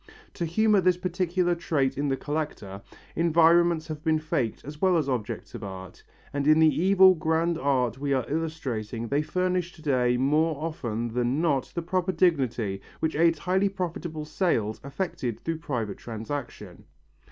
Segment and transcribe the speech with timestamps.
[0.33, 2.81] To humour this peculiar trait in the collector,
[3.15, 7.59] environments have been faked as well as objects of art, and in the evil grand
[7.59, 12.81] art we are illustrating they furnish to day more often than not the proper dignity
[12.99, 16.85] which aids highly profitable sales effected through private transaction.